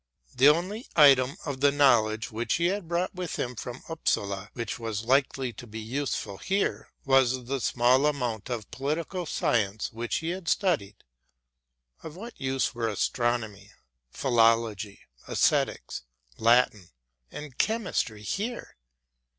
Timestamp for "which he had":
2.31-2.87, 9.93-10.47